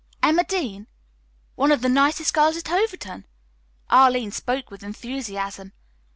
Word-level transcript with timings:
"Emma 0.23 0.43
Dean? 0.43 0.87
One 1.53 1.71
of 1.71 1.81
the 1.83 1.87
nicest 1.87 2.33
girls 2.33 2.57
at 2.57 2.71
Overton." 2.71 3.27
Arline 3.91 4.31
spoke 4.31 4.71
with 4.71 4.81
enthusiasm. 4.81 5.73